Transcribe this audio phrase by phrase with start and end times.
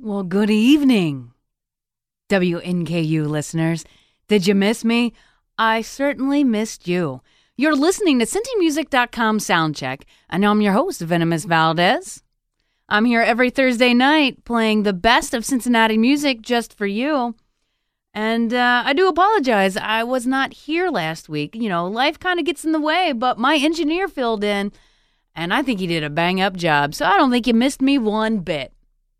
[0.00, 1.32] Well, good evening,
[2.28, 3.84] WNKU listeners.
[4.28, 5.12] Did you miss me?
[5.58, 7.20] I certainly missed you.
[7.56, 12.22] You're listening to CincyMusic.com Soundcheck, and I'm your host, Venomous Valdez.
[12.88, 17.34] I'm here every Thursday night playing the best of Cincinnati music just for you.
[18.14, 19.76] And uh, I do apologize.
[19.76, 21.56] I was not here last week.
[21.56, 24.70] You know, life kind of gets in the way, but my engineer filled in,
[25.34, 26.94] and I think he did a bang up job.
[26.94, 28.72] So I don't think you missed me one bit.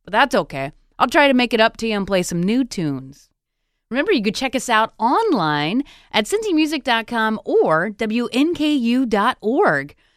[0.09, 0.72] But that's okay.
[0.98, 3.28] I'll try to make it up to you and play some new tunes.
[3.91, 8.34] Remember, you could check us out online at cincymusic.com or WNKU.org.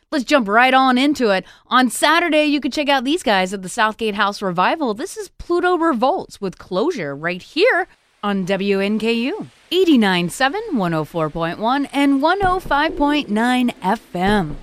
[0.09, 1.43] Let's jump right on into it.
[1.67, 4.93] On Saturday, you could check out these guys at the Southgate House Revival.
[4.93, 7.89] This is Pluto Revolts with Closure right here
[8.23, 14.55] on WNKU 89.7, 104.1, and 105.9 FM.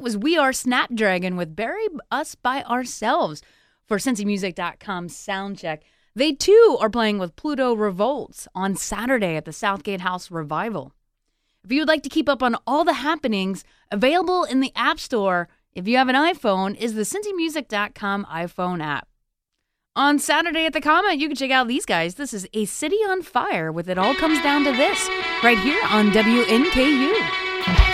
[0.00, 3.42] That was We Are Snapdragon with Bury Us By Ourselves
[3.86, 5.80] for CincyMusic.com soundcheck.
[6.14, 10.94] They too are playing with Pluto Revolts on Saturday at the Southgate House Revival.
[11.62, 14.98] If you would like to keep up on all the happenings, available in the App
[14.98, 19.06] Store if you have an iPhone, is the CincyMusic.com iPhone app.
[19.94, 22.14] On Saturday at the Comet, you can check out these guys.
[22.14, 25.10] This is A City on Fire with It All Comes Down to This,
[25.42, 27.89] right here on WNKU.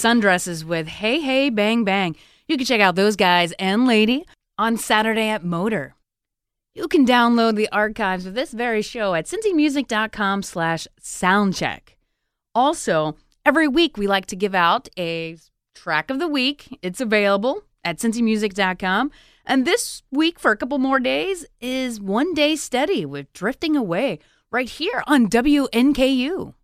[0.00, 2.16] Sundresses with Hey Hey Bang Bang.
[2.48, 4.24] You can check out those guys and lady
[4.56, 5.94] on Saturday at Motor.
[6.74, 11.80] You can download the archives of this very show at cincymusic.com slash soundcheck.
[12.54, 15.36] Also, every week we like to give out a
[15.74, 16.78] track of the week.
[16.80, 19.10] It's available at cincymusic.com.
[19.44, 24.18] And this week, for a couple more days, is One Day Steady with Drifting Away
[24.50, 26.54] right here on WNKU.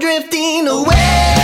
[0.00, 1.43] Drifting away.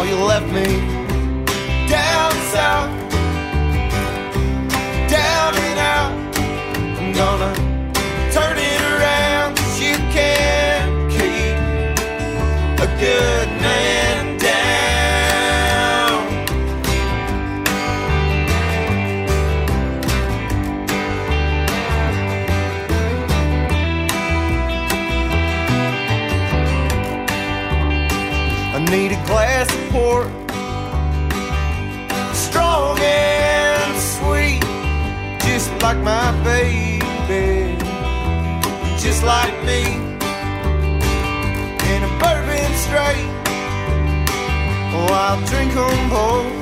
[0.00, 0.64] Oh, you left me
[1.86, 2.90] down south,
[5.10, 6.12] down and out.
[6.98, 7.69] I'm gonna
[35.82, 37.76] like my baby,
[38.98, 39.82] just like me,
[41.90, 43.30] and a bourbon straight.
[44.92, 46.52] Oh, I'll drink 'em both,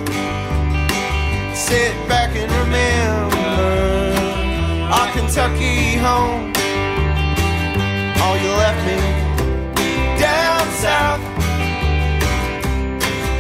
[1.55, 3.71] sit back and remember
[4.97, 6.53] our Kentucky home.
[8.23, 9.01] Oh, you left me
[10.21, 11.23] down south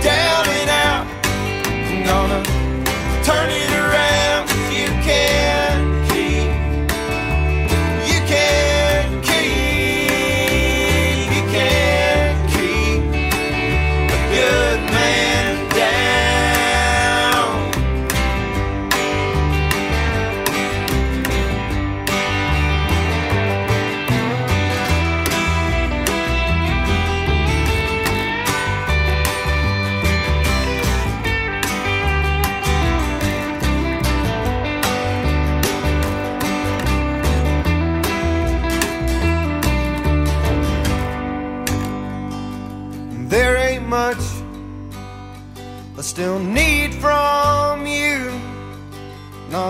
[0.02, 1.06] down and out.
[1.90, 2.42] I'm gonna
[3.28, 5.37] turn it around 'cause you can't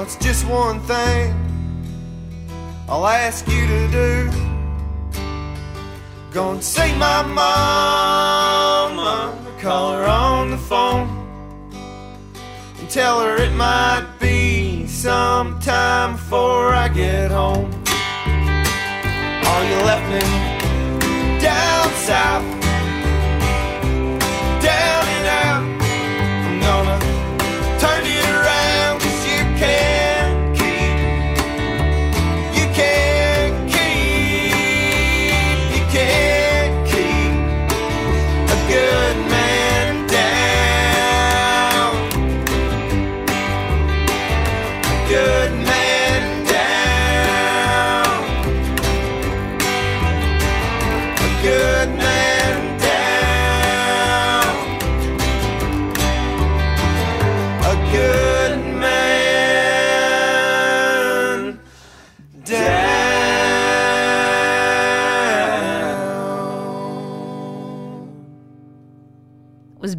[0.09, 1.35] it's just one thing
[2.89, 4.31] I'll ask you to do.
[6.33, 9.11] Go and see my mama,
[9.61, 11.09] call her on the phone,
[12.79, 17.71] and tell her it might be sometime before I get home.
[19.45, 20.38] Oh, you left me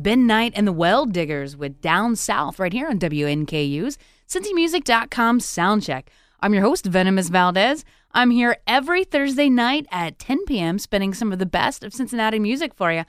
[0.09, 6.05] Ben Knight and the Welldiggers with Down South right here on WNKU's CincyMusic.com Soundcheck.
[6.39, 7.85] I'm your host, Venomous Valdez.
[8.11, 12.39] I'm here every Thursday night at 10 p.m., spinning some of the best of Cincinnati
[12.39, 13.03] music for you.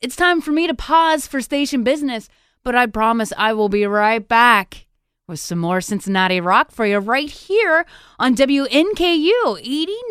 [0.00, 2.28] It's time for me to pause for station business,
[2.62, 4.86] but I promise I will be right back
[5.26, 7.84] with some more Cincinnati rock for you right here
[8.20, 9.32] on WNKU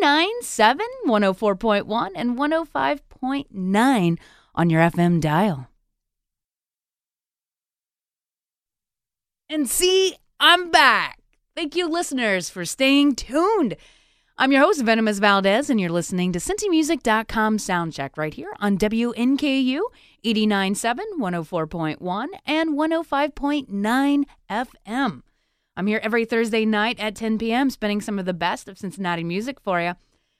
[0.02, 4.18] 89.7, 104.1, and 105.9
[4.54, 5.70] on your FM dial.
[9.48, 11.20] And see, I'm back.
[11.54, 13.76] Thank you, listeners, for staying tuned.
[14.36, 19.80] I'm your host, Venomous Valdez, and you're listening to CincyMusic.com Soundcheck right here on WNKU
[20.24, 25.22] 89.7, 104.1, and 105.9 FM.
[25.76, 29.22] I'm here every Thursday night at 10 p.m., spinning some of the best of Cincinnati
[29.22, 29.92] music for you.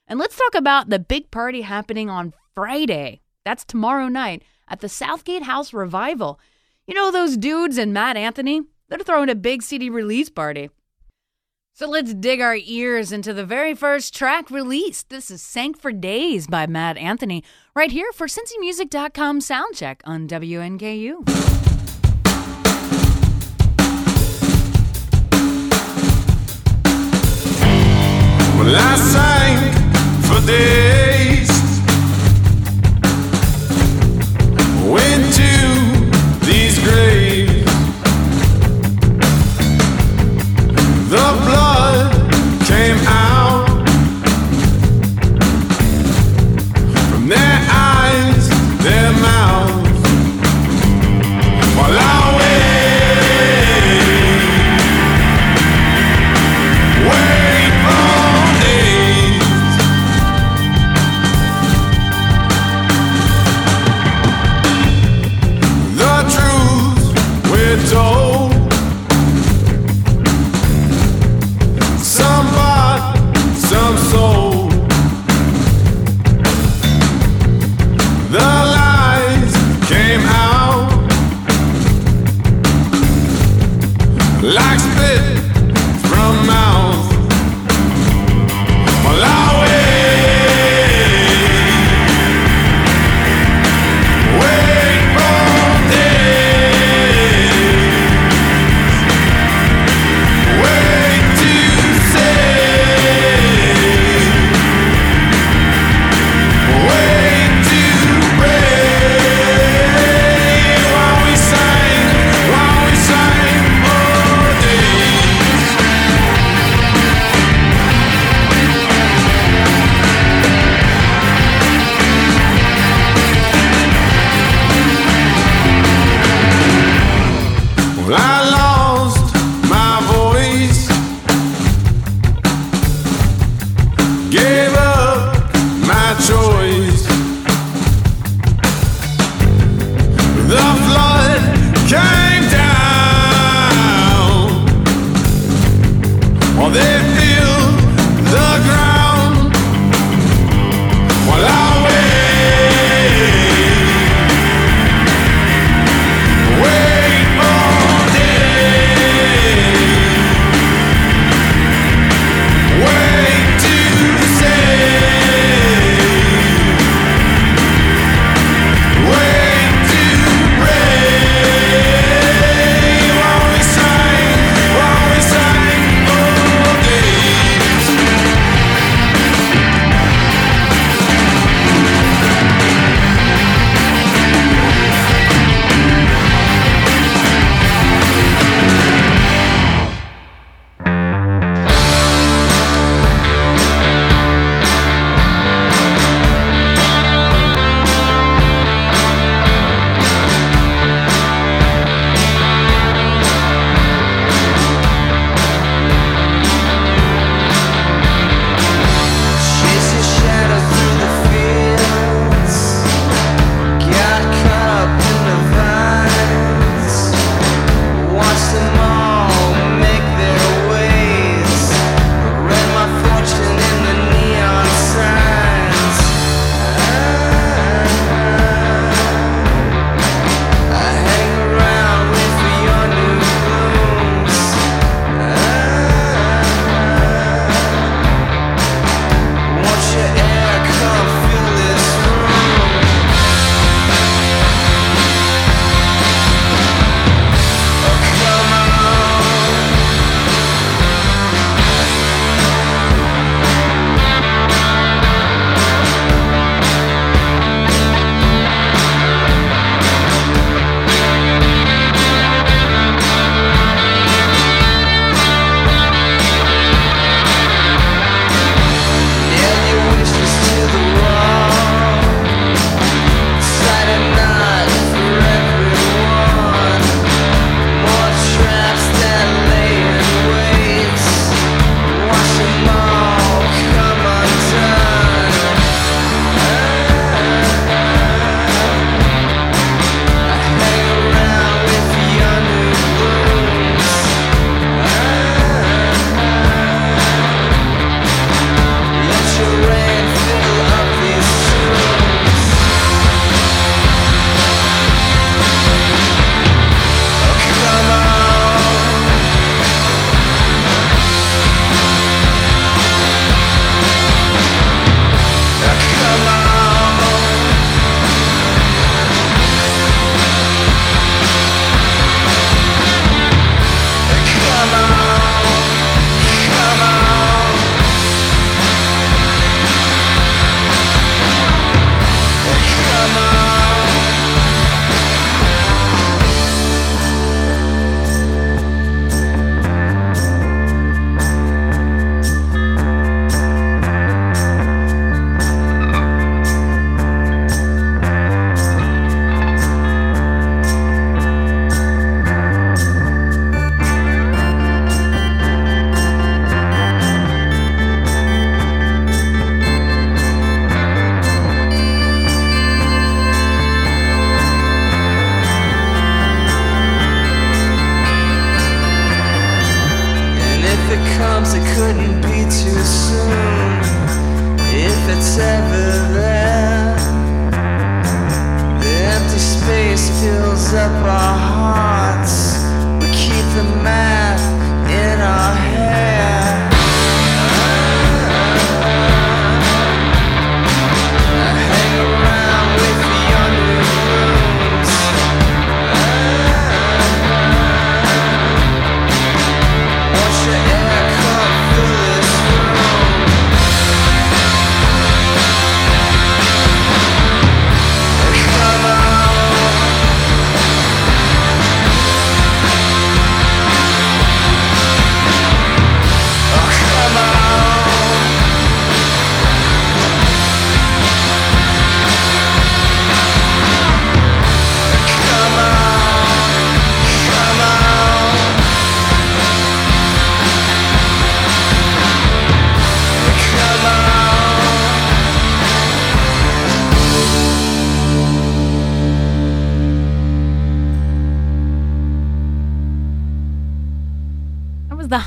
[0.08, 3.20] And let's talk about the big party happening on Friday.
[3.44, 6.40] That's tomorrow night at the Southgate House Revival.
[6.88, 8.62] You know those dudes and Mad Anthony?
[8.88, 10.70] They're throwing a big CD release party.
[11.72, 15.10] So let's dig our ears into the very first track released.
[15.10, 17.44] This is Sank for Days by Mad Anthony,
[17.74, 21.28] right here for CincyMusic.com soundcheck on WNKU.
[28.56, 29.72] Well, I sang
[30.22, 31.25] for days.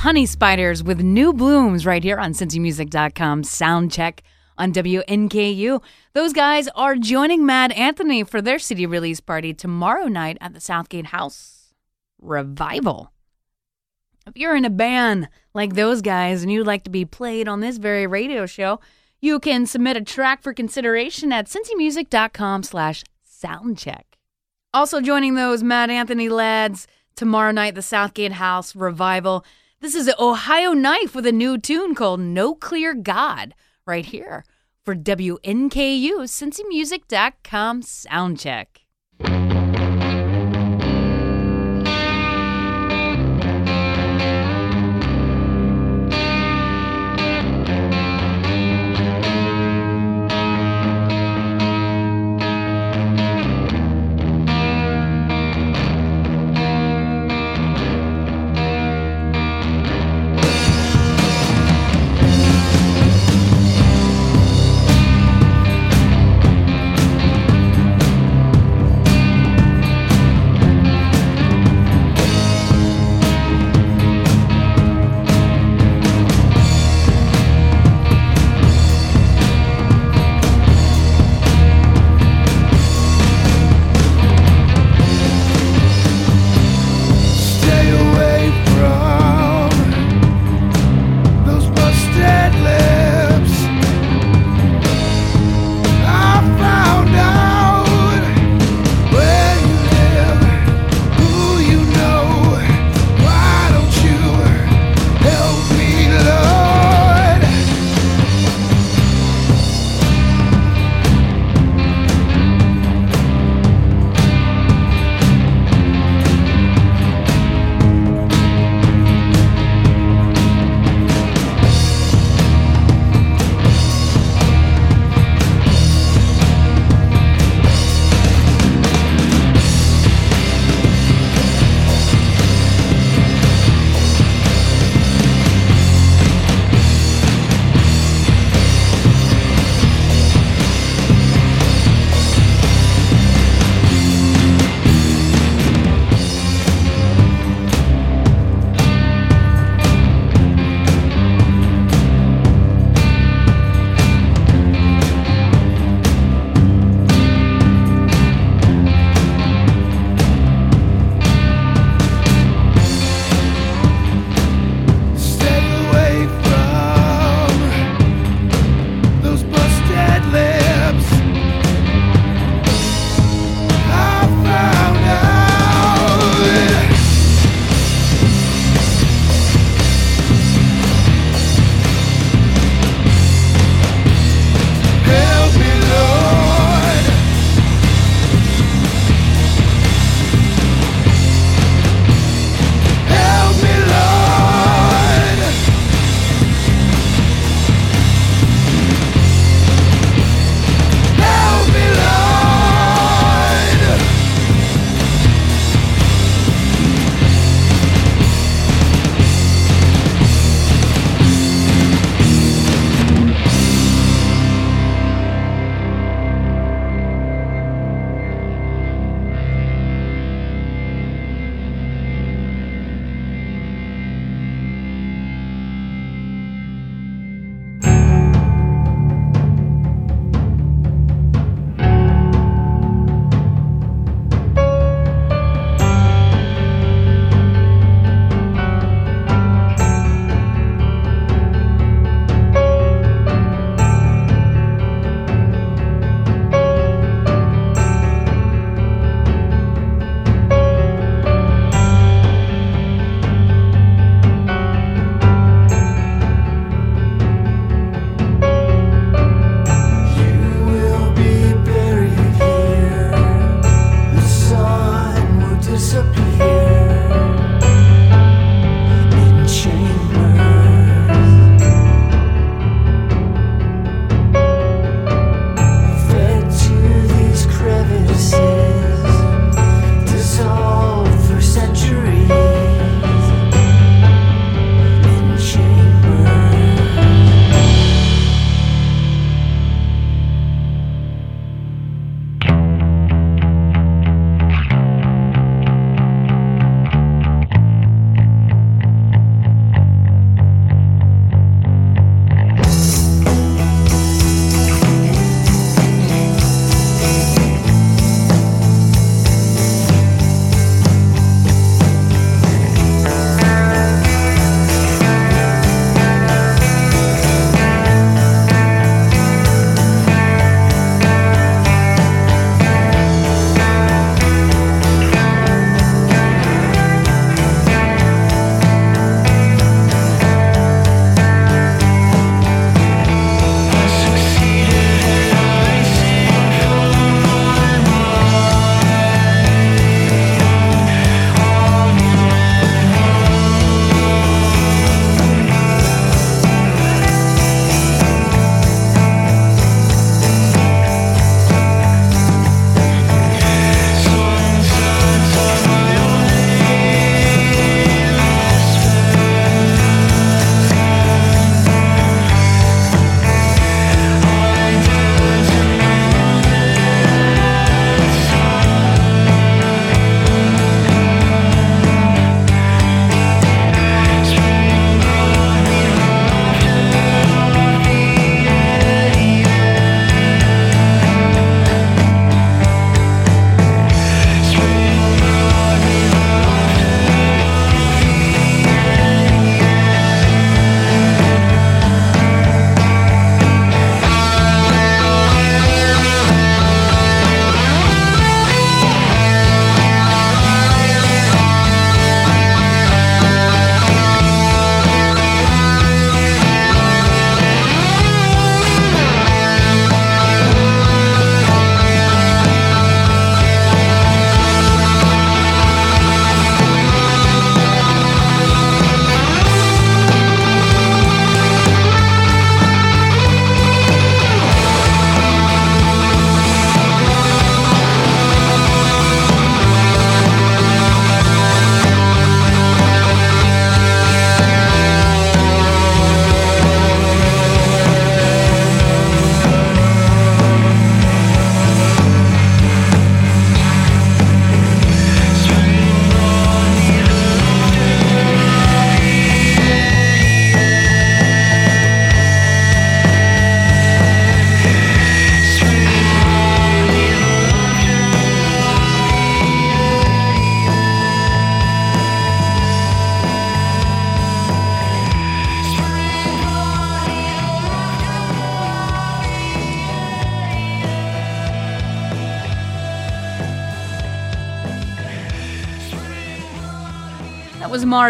[0.00, 4.22] Honeyspiders with New Blooms right here on CincyMusic.com sound check
[4.56, 5.82] on WNKU.
[6.14, 10.60] Those guys are joining Mad Anthony for their city release party tomorrow night at the
[10.60, 11.74] Southgate House
[12.18, 13.12] Revival.
[14.26, 17.60] If you're in a band like those guys and you'd like to be played on
[17.60, 18.80] this very radio show,
[19.20, 24.04] you can submit a track for consideration at cincymusic.com slash soundcheck.
[24.72, 26.86] Also joining those Mad Anthony lads
[27.16, 29.44] tomorrow night, the Southgate House revival.
[29.82, 33.54] This is Ohio Knife with a new tune called No Clear God
[33.86, 34.44] right here
[34.84, 35.40] for WNKU
[36.28, 38.66] CincyMusic.com soundcheck.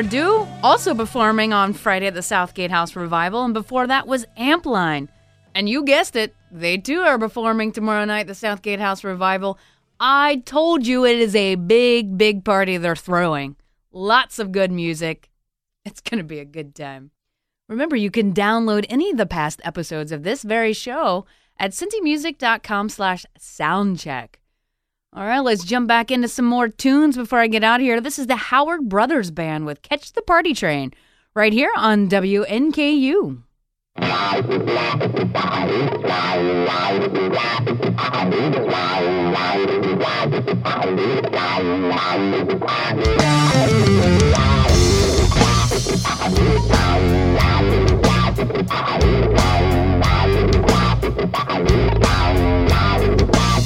[0.00, 5.08] Mardou, also performing on Friday at the Southgate House Revival, and before that was Ampline.
[5.54, 9.58] And you guessed it, they too are performing tomorrow night the Southgate House Revival.
[10.00, 13.56] I told you it is a big, big party they're throwing.
[13.92, 15.28] Lots of good music.
[15.84, 17.10] It's going to be a good time.
[17.68, 21.26] Remember, you can download any of the past episodes of this very show
[21.58, 24.39] at cincymusic.com slash soundcheck.
[25.12, 28.00] All right, let's jump back into some more tunes before I get out of here.
[28.00, 30.92] This is the Howard Brothers Band with Catch the Party Train
[31.34, 33.42] right here on WNKU.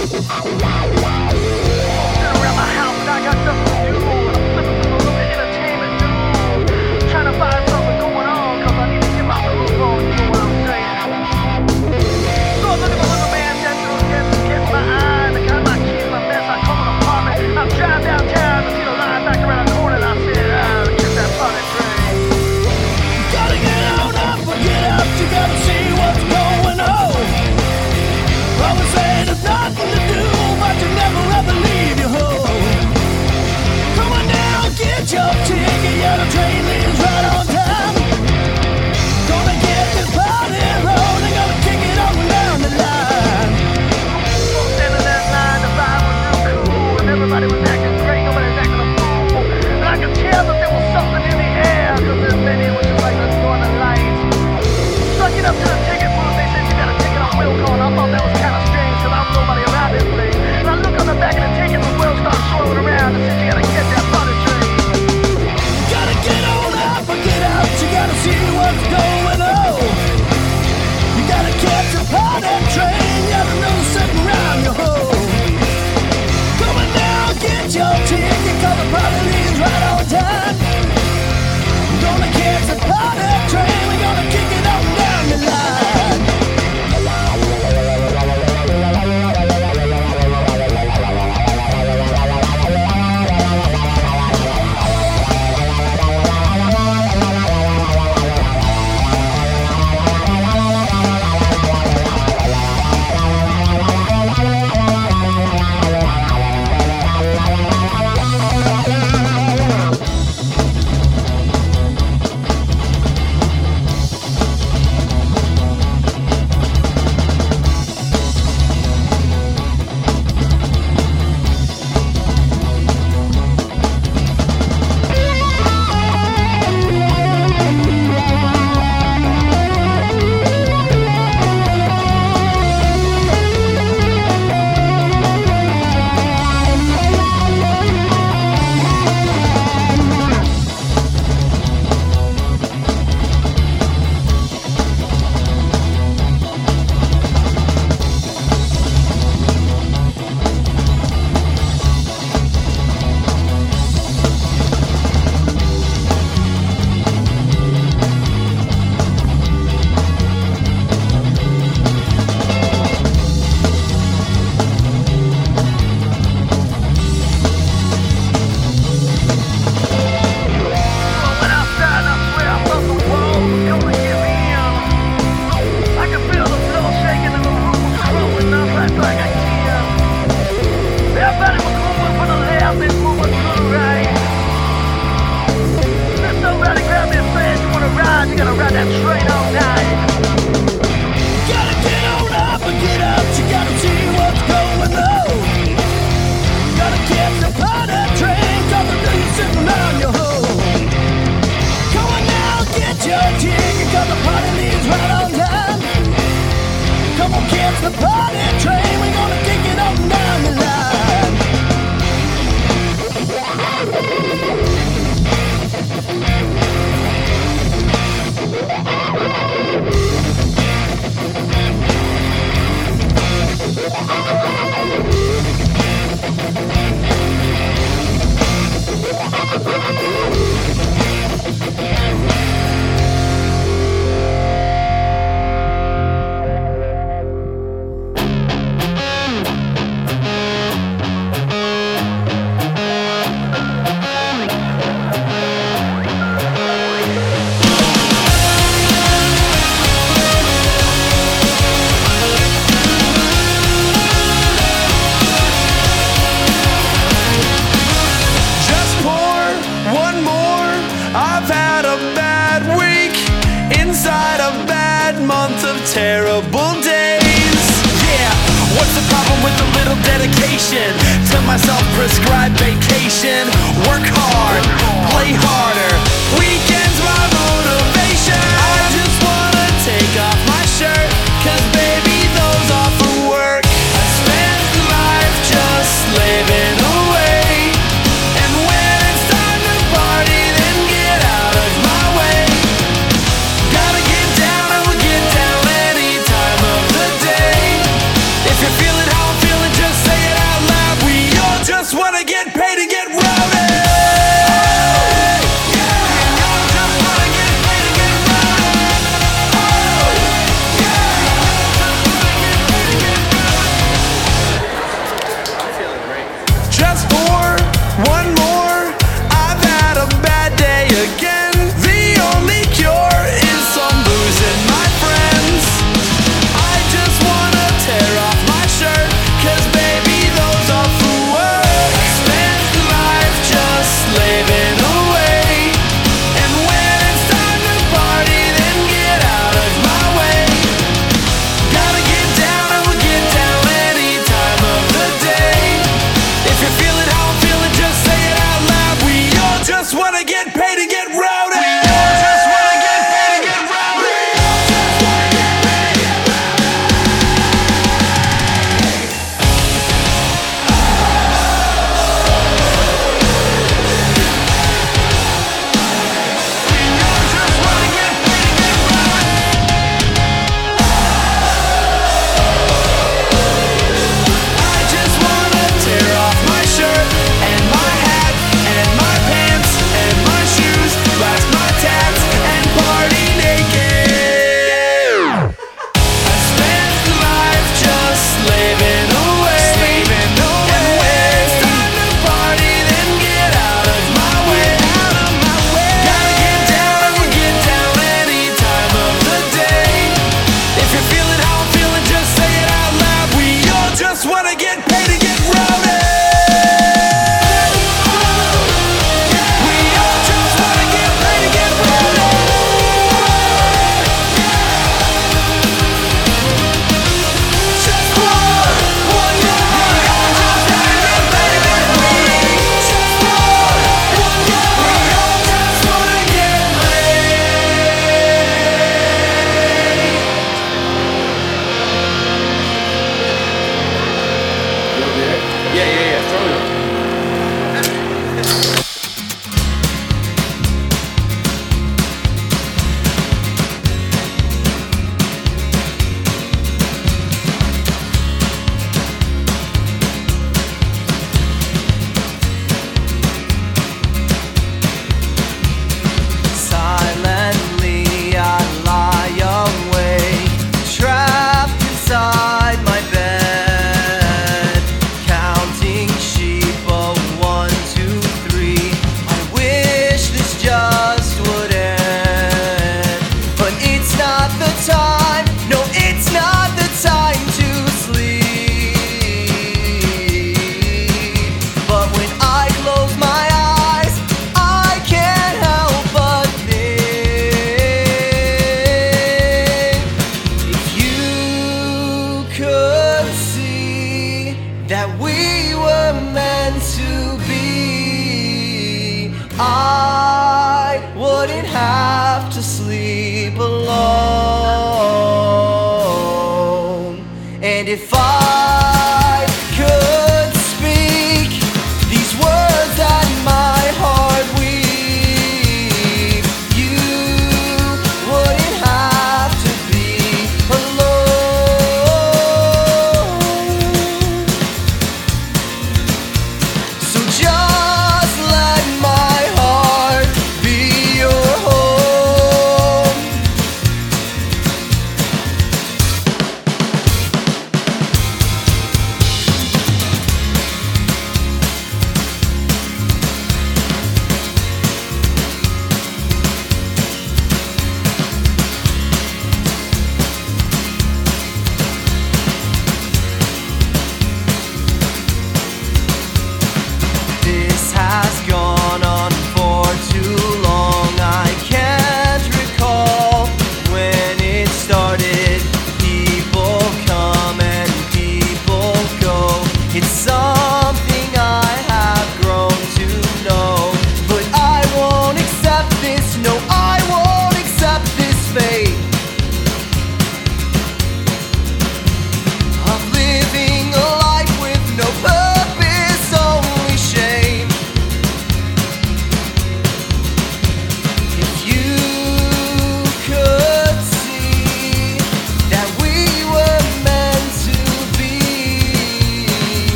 [0.00, 1.99] Uau, uau, uau.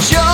[0.00, 0.27] Just.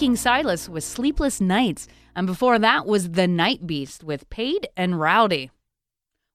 [0.00, 1.86] Silas with Sleepless Nights,
[2.16, 5.50] and before that was The Nightbeast with Paid and Rowdy.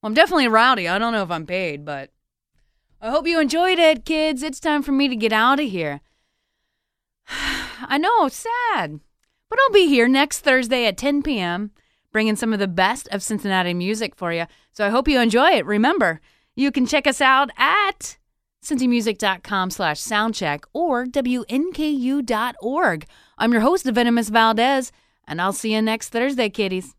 [0.01, 0.87] Well, I'm definitely rowdy.
[0.87, 2.11] I don't know if I'm paid, but
[3.01, 4.43] I hope you enjoyed it, kids.
[4.43, 6.01] It's time for me to get out of here.
[7.27, 8.99] I know, sad,
[9.49, 11.71] but I'll be here next Thursday at 10 p.m.
[12.11, 14.45] bringing some of the best of Cincinnati music for you.
[14.73, 15.65] So I hope you enjoy it.
[15.65, 16.21] Remember,
[16.55, 18.17] you can check us out at
[18.63, 23.05] cincymusic.com slash soundcheck or wnku.org.
[23.37, 24.93] I'm your host, Venomous Valdez,
[25.27, 26.95] and I'll see you next Thursday, kiddies.